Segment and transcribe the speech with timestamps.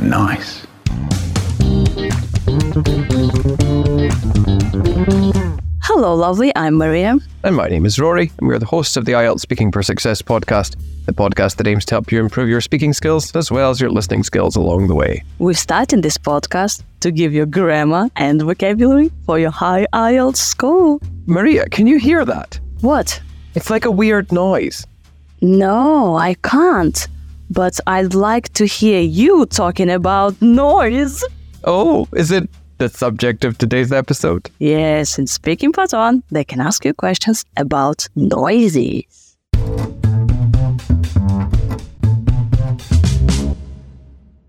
[0.00, 0.66] Nice.
[5.82, 6.52] Hello, lovely.
[6.56, 7.18] I'm Maria.
[7.44, 10.22] And my name is Rory, and we're the hosts of the IELTS Speaking for Success
[10.22, 13.78] podcast, the podcast that aims to help you improve your speaking skills as well as
[13.78, 15.22] your listening skills along the way.
[15.38, 20.98] We're starting this podcast to give you grammar and vocabulary for your high IELTS score.
[21.26, 22.58] Maria, can you hear that?
[22.80, 23.20] What?
[23.54, 24.86] It's like a weird noise.
[25.42, 27.06] No, I can't.
[27.50, 31.24] But I'd like to hear you talking about noise.
[31.64, 34.48] Oh, is it the subject of today's episode?
[34.60, 39.36] Yes, in Speaking Part 1, they can ask you questions about noises.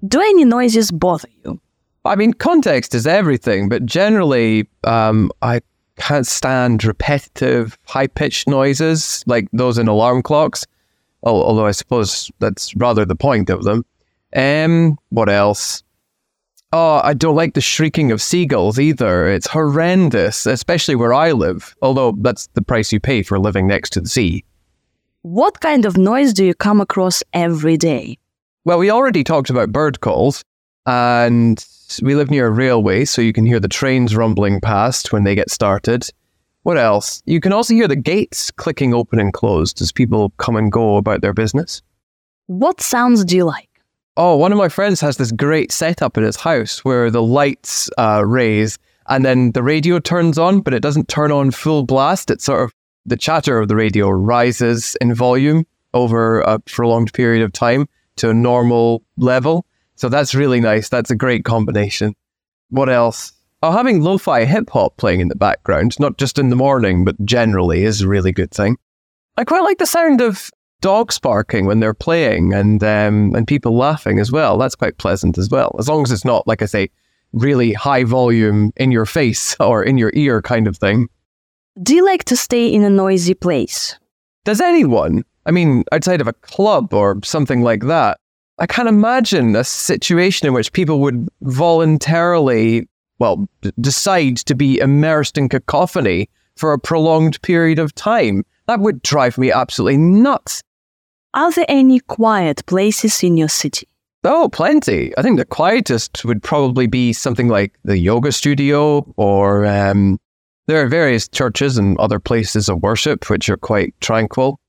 [0.08, 1.60] Do any noises bother you?
[2.06, 5.62] I mean, context is everything, but generally, um, I
[5.98, 10.66] can't stand repetitive, high pitched noises like those in alarm clocks.
[11.24, 13.86] Oh, although I suppose that's rather the point of them.
[14.36, 15.84] Um, what else?
[16.74, 19.28] Oh, I don't like the shrieking of seagulls either.
[19.28, 21.76] It's horrendous, especially where I live.
[21.82, 24.46] Although that's the price you pay for living next to the sea.
[25.24, 28.18] What kind of noise do you come across every day?
[28.64, 30.44] Well, we already talked about bird calls,
[30.86, 31.64] and
[32.02, 35.36] we live near a railway, so you can hear the trains rumbling past when they
[35.36, 36.10] get started.
[36.64, 37.24] What else?
[37.26, 40.98] You can also hear the gates clicking open and closed as people come and go
[40.98, 41.82] about their business.
[42.48, 43.70] What sounds do you like?
[44.18, 47.90] Oh, one of my friends has this great setup in his house where the lights
[47.98, 52.30] uh, raise and then the radio turns on, but it doesn't turn on full blast.
[52.30, 52.74] It's sort of
[53.06, 58.30] the chatter of the radio rises in volume over a prolonged period of time to
[58.30, 59.66] a normal level.
[59.96, 60.90] So that's really nice.
[60.90, 62.16] That's a great combination.
[62.70, 63.34] What else?
[63.64, 67.06] Oh, having lo fi hip hop playing in the background, not just in the morning,
[67.06, 68.78] but generally, is a really good thing.
[69.38, 70.50] I quite like the sound of
[70.82, 74.58] dogs barking when they're playing and um, and people laughing as well.
[74.58, 76.90] That's quite pleasant as well, as long as it's not, like I say,
[77.34, 81.08] really high volume in your face or in your ear kind of thing.
[81.82, 83.98] Do you like to stay in a noisy place?
[84.44, 88.20] Does anyone, I mean, outside of a club or something like that,
[88.60, 92.88] I can't imagine a situation in which people would voluntarily,
[93.22, 98.44] well, d- decide to be immersed in cacophony for a prolonged period of time.
[98.66, 100.64] That would drive me absolutely nuts.
[101.36, 103.88] Are there any quiet places in your city?
[104.24, 105.16] Oh, plenty.
[105.20, 110.20] I think the quietest would probably be something like the yoga studio, or um,
[110.66, 114.60] there are various churches and other places of worship which are quite tranquil.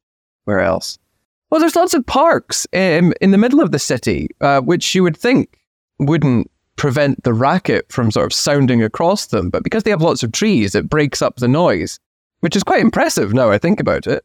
[0.45, 0.99] Where else?
[1.49, 5.03] Well, there's lots of parks um, in the middle of the city, uh, which you
[5.03, 5.59] would think
[5.99, 9.51] wouldn't prevent the racket from sort of sounding across them.
[9.51, 11.99] But because they have lots of trees, it breaks up the noise,
[12.41, 14.25] which is quite impressive now I think about it.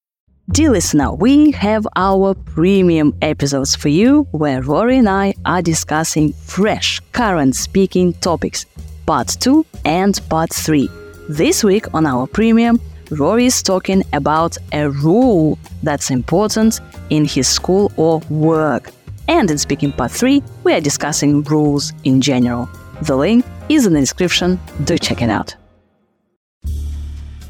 [0.49, 6.33] Dear listener, we have our premium episodes for you where Rory and I are discussing
[6.33, 8.65] fresh, current speaking topics,
[9.05, 10.89] part 2 and part 3.
[11.29, 12.81] This week on our premium,
[13.11, 16.81] Rory is talking about a rule that's important
[17.11, 18.91] in his school or work.
[19.27, 22.67] And in speaking part 3, we are discussing rules in general.
[23.03, 25.55] The link is in the description, do check it out.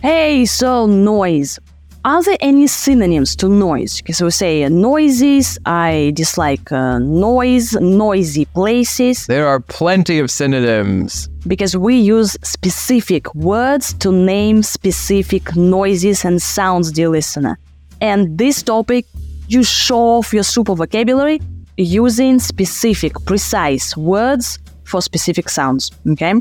[0.02, 1.58] Hey, so noise.
[2.04, 4.02] Are there any synonyms to noise?
[4.02, 10.32] Because we say uh, noises, I dislike uh, noise, noisy places, There are plenty of
[10.32, 11.30] synonyms.
[11.46, 17.60] because we use specific words to name specific noises and sounds, dear listener.
[18.00, 19.06] And this topic,
[19.48, 21.40] you show off your super vocabulary
[21.78, 26.34] using specific, precise words for specific sounds, okay?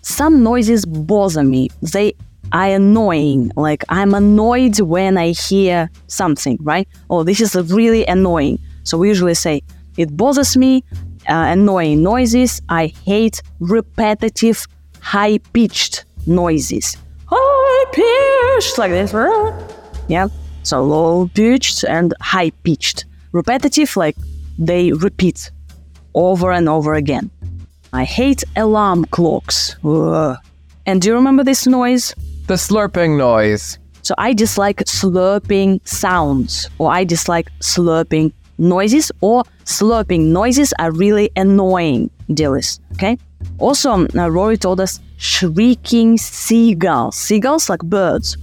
[0.00, 1.68] Some noises bother me.
[1.82, 2.14] They
[2.54, 3.50] I annoying.
[3.56, 6.88] Like I'm annoyed when I hear something, right?
[7.10, 8.60] Oh, this is really annoying.
[8.84, 9.62] So we usually say
[9.96, 10.84] it bothers me,
[11.28, 12.62] uh, annoying noises.
[12.68, 14.66] I hate repetitive,
[15.00, 16.96] high pitched noises.
[17.26, 19.12] High pitched like this,
[20.06, 20.28] yeah.
[20.62, 23.04] So low pitched and high pitched.
[23.32, 24.16] Repetitive, like
[24.60, 25.50] they repeat
[26.14, 27.32] over and over again.
[27.92, 29.74] I hate alarm clocks.
[29.84, 30.36] Ugh.
[30.86, 32.14] And do you remember this noise?
[32.46, 33.78] The slurping noise.
[34.02, 41.30] So I dislike slurping sounds, or I dislike slurping noises, or slurping noises are really
[41.36, 42.82] annoying, dearest.
[42.92, 43.16] Okay.
[43.58, 47.16] Also, um, uh, Rory told us shrieking seagulls.
[47.16, 48.36] Seagulls like birds.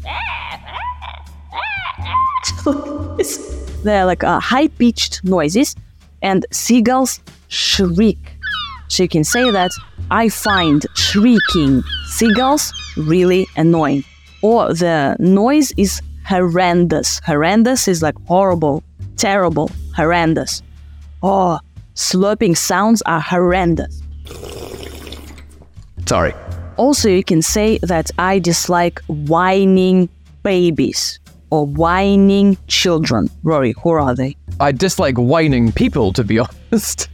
[3.83, 5.75] They're like uh, high pitched noises,
[6.23, 7.19] and seagulls
[7.49, 8.17] shriek.
[8.87, 9.71] So you can say that
[10.09, 14.03] I find shrieking seagulls really annoying.
[14.41, 17.19] Or the noise is horrendous.
[17.25, 18.83] Horrendous is like horrible,
[19.17, 20.61] terrible, horrendous.
[21.21, 21.59] Oh,
[21.95, 24.01] slurping sounds are horrendous.
[26.05, 26.33] Sorry.
[26.77, 30.09] Also, you can say that I dislike whining
[30.43, 31.19] babies
[31.51, 33.29] or whining children.
[33.43, 34.35] Rory, who are they?
[34.59, 36.39] I dislike whining people, to be
[36.71, 37.07] honest.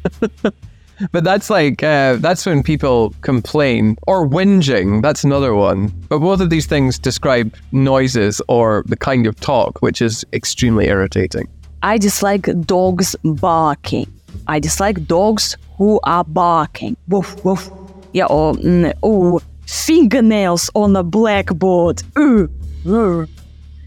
[1.12, 5.02] But that's like, uh, that's when people complain or whinging.
[5.02, 5.88] That's another one.
[6.10, 10.88] But both of these things describe noises or the kind of talk, which is extremely
[10.88, 11.48] irritating.
[11.84, 14.12] I dislike dogs barking.
[14.48, 16.98] I dislike dogs who are barking.
[17.08, 17.70] Woof, woof.
[18.14, 22.02] Yeah, or, mm, oh, fingernails on a blackboard.
[22.18, 22.50] Ooh,
[22.88, 23.28] ooh.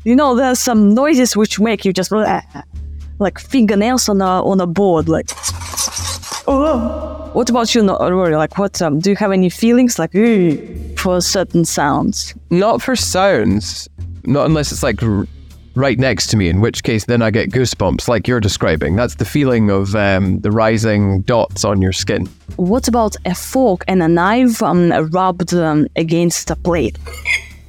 [0.04, 2.12] You know, there's some noises which make you just
[3.18, 5.30] like fingernails on a on a board, like.
[6.52, 7.30] Oh.
[7.32, 8.34] What about you, Rory?
[8.34, 10.12] Like, what um, do you have any feelings like
[10.98, 12.34] for certain sounds?
[12.50, 13.88] Not for sounds,
[14.24, 15.28] not unless it's like r-
[15.76, 16.48] right next to me.
[16.48, 18.96] In which case, then I get goosebumps, like you're describing.
[18.96, 22.26] That's the feeling of um, the rising dots on your skin.
[22.56, 26.98] What about a fork and a knife um, rubbed um, against a plate?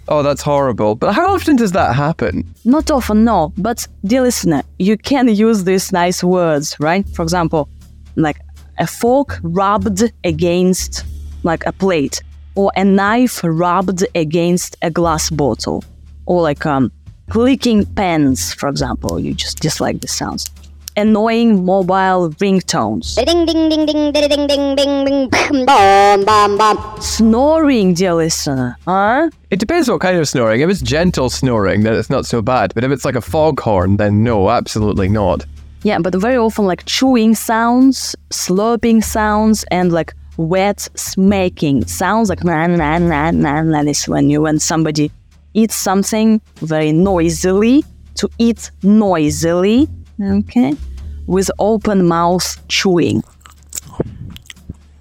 [0.07, 0.95] Oh, that's horrible.
[0.95, 2.51] But how often does that happen?
[2.66, 3.54] Not often, no.
[3.57, 7.07] But, dear listener, you can use these nice words, right?
[7.10, 7.69] For example,
[8.16, 8.38] like
[8.77, 11.06] a fork rubbed against
[11.44, 12.21] like a plate,
[12.56, 15.83] or a knife rubbed against a glass bottle,
[16.25, 16.91] or like um,
[17.29, 19.19] clicking pens, for example.
[19.19, 20.50] You just dislike the sounds
[20.97, 23.15] annoying mobile ringtones.
[23.15, 26.77] Ding ding ding ding ding ding ding ding ding bam bam bam.
[27.01, 28.77] Snoring, dear listener.
[28.85, 29.29] Huh?
[29.50, 30.62] It depends what kind of snoring.
[30.62, 32.73] If it's gentle snoring, then it's not so bad.
[32.73, 35.45] But if it's like a foghorn, then no, absolutely not.
[35.83, 42.44] Yeah, but very often like chewing sounds, slurping sounds, and like wet smacking sounds like
[42.44, 43.83] na na na na na.
[43.83, 45.12] This when you when somebody
[45.54, 47.83] eats something very noisily.
[48.16, 49.88] To eat noisily
[50.22, 50.75] Okay.
[51.28, 53.24] With open mouth chewing.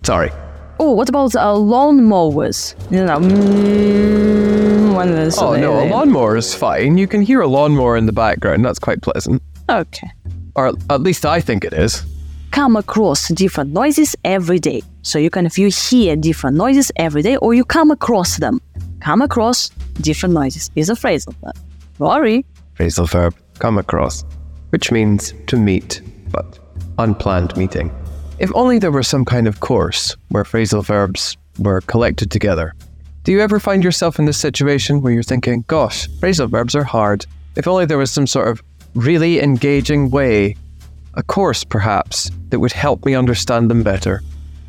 [0.02, 0.30] Sorry.
[0.78, 2.74] Oh, what about uh, lawn mowers?
[2.90, 6.96] You know, mm, when there's oh no, a lawnmower is fine.
[6.96, 8.64] You can hear a lawnmower in the background.
[8.64, 9.42] That's quite pleasant.
[9.68, 10.10] Okay.
[10.54, 12.04] Or at least I think it is.
[12.50, 14.82] Come across different noises every day.
[15.02, 18.60] So you can, if you hear different noises every day, or you come across them.
[19.00, 19.70] Come across
[20.00, 21.56] different noises is a phrasal verb.
[21.98, 22.44] Rory.
[22.76, 23.34] Phrasal verb.
[23.58, 24.24] Come across
[24.70, 26.58] which means to meet, but
[26.98, 27.94] unplanned meeting.
[28.38, 32.74] If only there were some kind of course where phrasal verbs were collected together.
[33.24, 36.84] Do you ever find yourself in this situation where you're thinking, gosh, phrasal verbs are
[36.84, 37.26] hard?
[37.56, 38.62] If only there was some sort of
[38.94, 40.56] really engaging way,
[41.14, 44.22] a course perhaps, that would help me understand them better.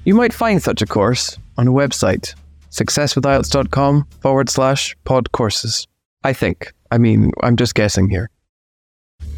[0.06, 2.34] You might find such a course on a website,
[2.72, 5.88] successwithielts.com forward slash pod courses.
[6.24, 6.74] I think.
[6.92, 8.30] I mean, I'm just guessing here.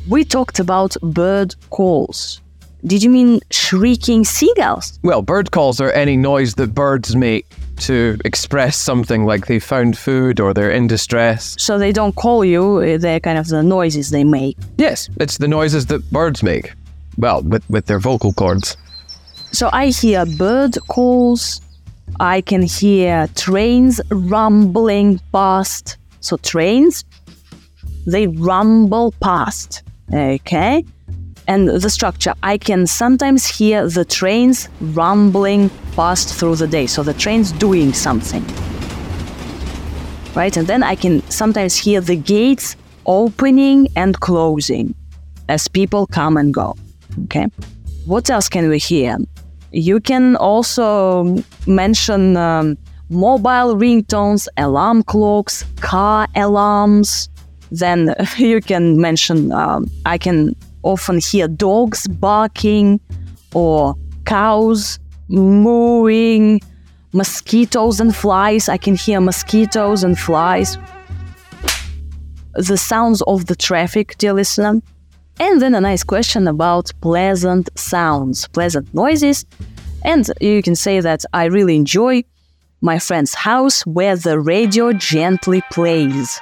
[0.10, 2.42] We talked about bird calls.
[2.86, 5.00] Did you mean shrieking seagulls?
[5.04, 9.98] Well, bird calls are any noise that birds make to express something like they found
[9.98, 11.56] food or they're in distress.
[11.60, 14.58] So they don't call you, eh, they're kind of the noises they make.
[14.78, 16.74] Yes, it's the noises that birds make.
[17.18, 18.78] Well, with, with their vocal cords.
[19.52, 21.62] So I hear bird calls,
[22.20, 25.98] I can hear trains rumbling past.
[26.22, 27.04] So trains,
[28.06, 29.84] they rumble past.
[30.12, 30.86] Okay?
[31.48, 36.88] And the structure, I can sometimes hear the trains rumbling past through the day.
[36.88, 38.46] So the train's doing something.
[40.36, 40.56] Right?
[40.56, 44.96] And then I can sometimes hear the gates opening and closing
[45.50, 46.76] as people come and go.
[47.26, 47.48] Okay?
[48.06, 49.18] What else can we hear?
[49.72, 52.78] You can also mention um,
[53.10, 57.30] mobile ringtones, alarm clocks, car alarms.
[57.72, 63.00] Then you can mention, um, I can often hear dogs barking
[63.54, 65.00] or cows
[65.30, 66.60] mooing,
[67.14, 68.70] mosquitoes and flies.
[68.70, 70.78] I can hear mosquitoes and flies.
[72.56, 74.82] The sounds of the traffic, dear listener.
[75.40, 79.46] And then a nice question about pleasant sounds, pleasant noises.
[80.04, 82.24] And you can say that I really enjoy
[82.82, 86.40] my friend's house where the radio gently plays.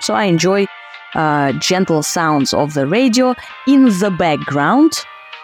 [0.00, 0.66] So I enjoy
[1.14, 3.34] uh, gentle sounds of the radio
[3.66, 4.92] in the background.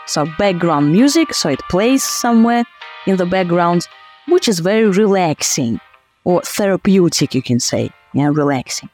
[0.06, 2.64] So background music, so it plays somewhere
[3.06, 3.86] in the background,
[4.28, 5.80] which is very relaxing
[6.24, 7.90] or therapeutic, you can say.
[8.12, 8.88] Yeah, relaxing.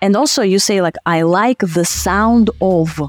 [0.00, 3.00] And also you say like I like the sound of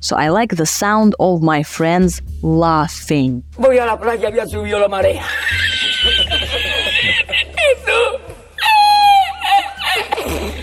[0.00, 3.42] so I like the sound of my friends laughing.
[3.58, 5.24] Voy a la playa, ya subió la marea.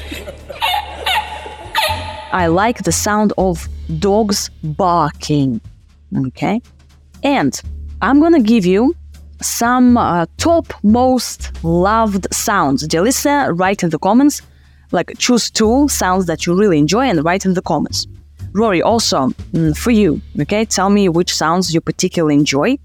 [2.36, 3.68] I like the sound of
[4.00, 5.62] dogs barking.
[6.28, 6.62] Okay?
[7.24, 7.54] And
[8.02, 8.94] I'm gonna give you
[9.42, 12.86] some uh, top most loved sounds.
[12.88, 14.42] Dear listener, write in the comments,
[14.92, 18.06] like choose two sounds that you really enjoy and write in the comments.
[18.52, 22.78] Rory, also mm, for you, okay, tell me which sounds you particularly enjoy.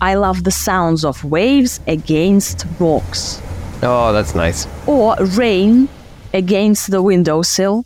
[0.00, 3.40] I love the sounds of waves against rocks
[3.82, 4.68] Oh, that's nice.
[4.86, 5.88] or rain
[6.32, 7.84] against the windowsill,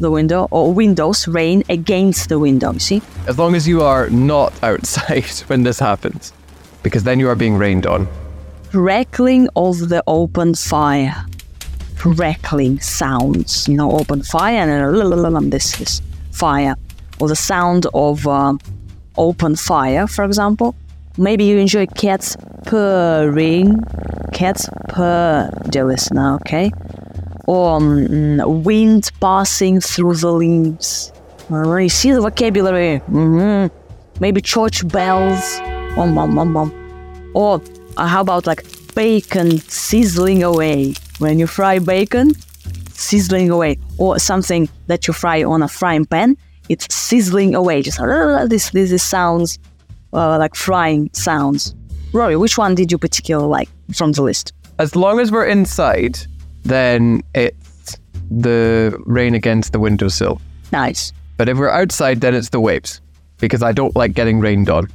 [0.00, 2.72] the window, or windows, rain against the window.
[2.78, 3.02] See?
[3.26, 6.32] As long as you are not outside when this happens,
[6.82, 8.08] because then you are being rained on.
[8.70, 11.26] Crackling of the open fire.
[11.96, 16.00] Crackling sounds, you know, open fire and this is
[16.32, 16.74] fire.
[17.20, 18.54] Or the sound of uh,
[19.16, 20.74] open fire, for example.
[21.18, 23.82] Maybe you enjoy cats purring.
[24.32, 26.70] Cats purr, dear listener, okay?
[27.50, 31.12] Or um, wind passing through the leaves.
[31.50, 32.98] You see the vocabulary?
[32.98, 33.66] hmm
[34.20, 35.58] Maybe church bells.
[35.96, 36.70] Bum, bum, bum, bum.
[37.34, 37.60] Or
[37.96, 38.62] uh, how about like
[38.94, 40.94] bacon sizzling away?
[41.18, 42.34] When you fry bacon,
[42.92, 43.78] sizzling away.
[43.98, 46.36] Or something that you fry on a frying pan,
[46.68, 47.82] it's sizzling away.
[47.82, 49.58] Just uh, this, this, this sounds
[50.12, 51.74] uh, like frying sounds.
[52.12, 54.52] Rory, which one did you particularly like from the list?
[54.78, 56.16] As long as we're inside,
[56.64, 57.96] then it's
[58.30, 60.40] the rain against the windowsill.
[60.72, 61.12] Nice.
[61.36, 63.00] But if we're outside, then it's the waves,
[63.38, 64.88] because I don't like getting rained on.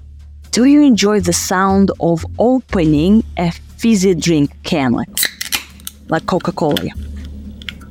[0.51, 5.09] Do you enjoy the sound of opening a fizzy drink can, like,
[6.07, 6.89] like Coca Cola?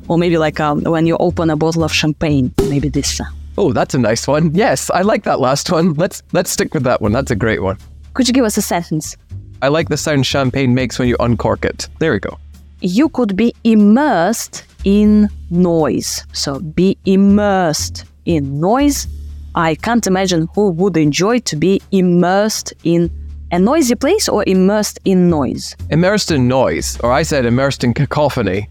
[0.07, 3.35] Or maybe like um, when you open a bottle of champagne, maybe this sound.
[3.57, 4.53] Oh, that's a nice one.
[4.53, 5.93] Yes, I like that last one.
[5.93, 7.11] Let's let's stick with that one.
[7.11, 7.77] That's a great one.
[8.13, 9.15] Could you give us a sentence?
[9.61, 11.87] I like the sound champagne makes when you uncork it.
[11.99, 12.37] There we go.
[12.85, 16.23] You could be immersed in noise.
[16.33, 19.07] So be immersed in noise.
[19.55, 23.09] I can't imagine who would enjoy to be immersed in
[23.51, 25.75] a noisy place or immersed in noise.
[25.89, 28.69] Immersed in noise, or I said immersed in cacophony,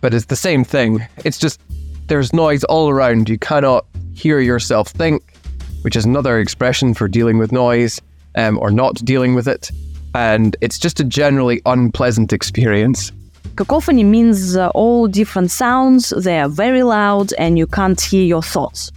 [0.00, 1.04] but it's the same thing.
[1.24, 1.60] It's just
[2.06, 3.28] there's noise all around.
[3.28, 5.34] You cannot hear yourself think,
[5.82, 8.00] which is another expression for dealing with noise
[8.36, 9.72] um, or not dealing with it.
[10.14, 13.10] And it's just a generally unpleasant experience.
[13.56, 18.42] Cacophony means uh, all different sounds, they are very loud, and you can't hear your
[18.42, 18.90] thoughts.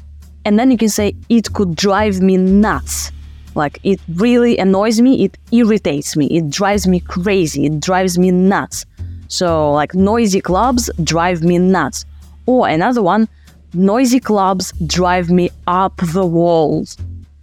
[0.45, 3.12] And then you can say, it could drive me nuts.
[3.55, 8.31] Like, it really annoys me, it irritates me, it drives me crazy, it drives me
[8.31, 8.86] nuts.
[9.27, 12.05] So, like, noisy clubs drive me nuts.
[12.45, 13.27] Or another one,
[13.74, 16.98] noisy clubs drive me up the walls.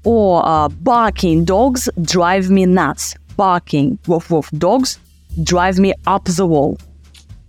[0.05, 3.15] Or uh, barking dogs drive me nuts.
[3.37, 4.99] Barking, woof woof, dogs
[5.43, 6.79] drive me up the wall.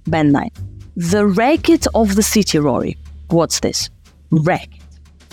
[0.07, 0.49] Band 9.
[0.95, 2.97] The racket of the city, Rory.
[3.29, 3.89] What's this?
[4.31, 4.81] Racket.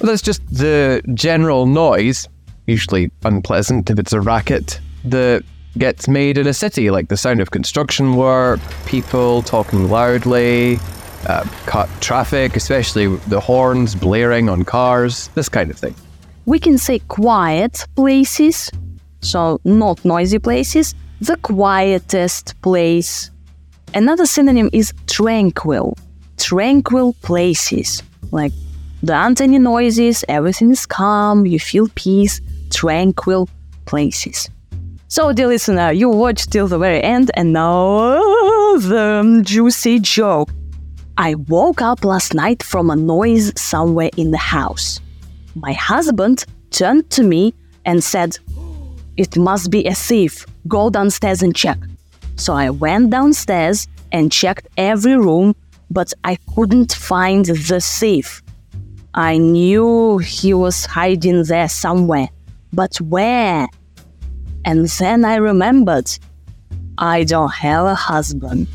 [0.00, 2.28] Well, that's just the general noise,
[2.66, 5.42] usually unpleasant if it's a racket, that
[5.76, 10.78] gets made in a city, like the sound of construction work, people talking loudly,
[11.26, 15.94] uh, cut traffic, especially the horns blaring on cars, this kind of thing.
[16.46, 18.70] We can say quiet places,
[19.20, 23.30] so not noisy places, the quietest place.
[23.95, 25.97] Another synonym is tranquil.
[26.37, 28.02] Tranquil places.
[28.30, 28.52] Like
[29.02, 32.40] there aren't any noises, everything is calm, you feel peace,
[32.71, 33.49] tranquil
[33.87, 34.50] places.
[35.09, 38.18] So, dear listener, you watched till the very end, and now
[38.76, 40.50] the juicy joke.
[41.16, 45.00] I woke up last night from a noise somewhere in the house.
[45.54, 47.54] My husband turned to me
[47.87, 48.38] and said,
[49.16, 50.45] It must be a thief.
[50.68, 51.78] Go downstairs and check.
[52.38, 55.54] So I went downstairs and checked every room,
[55.90, 58.42] but I couldn't find the safe.
[59.12, 62.28] I knew he was hiding there somewhere,
[62.73, 63.66] but where?
[64.64, 66.11] And then I remembered
[66.97, 68.68] I don't have a husband.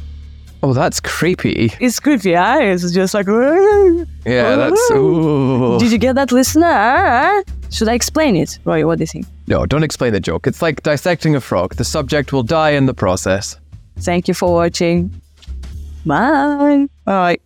[0.62, 1.72] Oh, that's creepy.
[1.80, 2.60] It's creepy, huh?
[2.62, 3.28] It's just like.
[3.28, 4.92] Yeah, that's.
[4.92, 5.78] Ooh.
[5.80, 7.44] Did you get that, listener?
[7.74, 8.60] Should I explain it?
[8.66, 9.26] Rory, what do you think?
[9.48, 10.46] No, don't explain the joke.
[10.46, 11.74] It's like dissecting a frog.
[11.74, 13.58] The subject will die in the process.
[13.98, 15.12] Thank you for watching.
[16.06, 16.88] Bye.
[17.04, 17.38] Bye.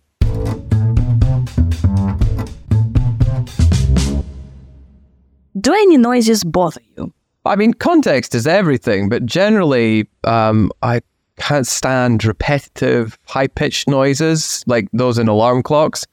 [5.58, 7.10] Do any noises bother you?
[7.46, 11.00] I mean, context is everything, but generally, um, I
[11.38, 16.06] can't stand repetitive, high pitched noises like those in alarm clocks.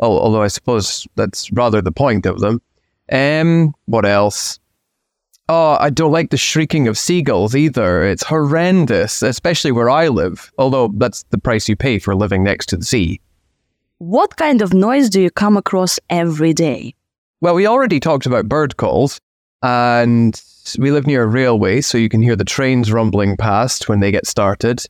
[0.00, 2.60] Although I suppose that's rather the point of them.
[3.10, 4.58] Um, what else?
[5.48, 8.02] Oh, I don't like the shrieking of seagulls either.
[8.02, 10.50] It's horrendous, especially where I live.
[10.56, 13.20] Although that's the price you pay for living next to the sea.
[13.98, 16.94] What kind of noise do you come across every day?
[17.40, 19.20] Well, we already talked about bird calls,
[19.62, 20.40] and
[20.78, 24.10] we live near a railway, so you can hear the trains rumbling past when they
[24.10, 24.84] get started.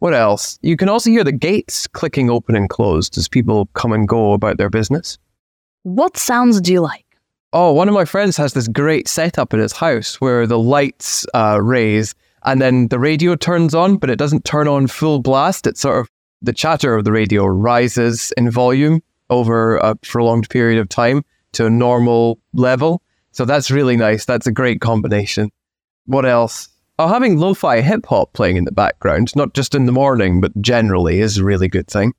[0.00, 0.58] What else?
[0.60, 4.34] You can also hear the gates clicking open and closed as people come and go
[4.34, 5.18] about their business.
[5.82, 7.03] What sounds do you like?
[7.56, 11.24] Oh, one of my friends has this great setup in his house where the lights
[11.34, 15.68] uh, raise and then the radio turns on, but it doesn't turn on full blast.
[15.68, 16.10] It's sort of
[16.42, 21.66] the chatter of the radio rises in volume over a prolonged period of time to
[21.66, 23.02] a normal level.
[23.30, 24.24] So that's really nice.
[24.24, 25.52] That's a great combination.
[26.06, 26.68] What else?
[26.98, 30.40] Oh, having lo fi hip hop playing in the background, not just in the morning,
[30.40, 32.14] but generally, is a really good thing.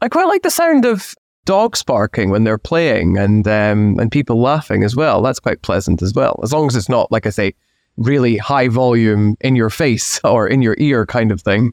[0.00, 4.40] I quite like the sound of dogs barking when they're playing and um, and people
[4.40, 5.22] laughing as well.
[5.22, 7.54] That's quite pleasant as well, as long as it's not, like I say,
[7.96, 11.72] really high volume in your face or in your ear kind of thing.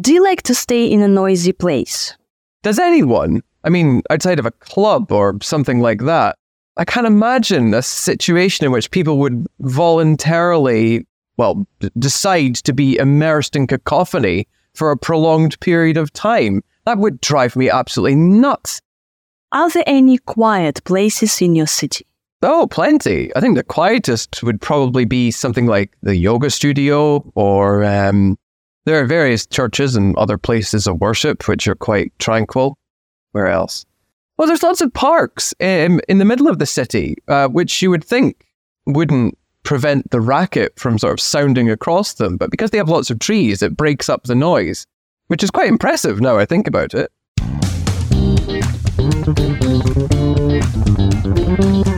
[0.00, 2.16] Do you like to stay in a noisy place?
[2.62, 6.36] Does anyone, I mean, outside of a club or something like that,
[6.76, 11.06] I can't imagine a situation in which people would voluntarily,
[11.38, 16.62] well, d- decide to be immersed in cacophony for a prolonged period of time.
[16.84, 18.82] That would drive me absolutely nuts.
[19.52, 22.06] Are there any quiet places in your city?
[22.42, 23.34] Oh, plenty.
[23.34, 28.36] I think the quietest would probably be something like the yoga studio, or um,
[28.84, 32.76] there are various churches and other places of worship which are quite tranquil.
[33.32, 33.86] Where else?
[34.36, 37.90] Well, there's lots of parks um, in the middle of the city, uh, which you
[37.90, 38.46] would think
[38.84, 43.10] wouldn't prevent the racket from sort of sounding across them, but because they have lots
[43.10, 44.86] of trees, it breaks up the noise,
[45.28, 47.10] which is quite impressive now I think about it.
[49.86, 51.95] Thank you.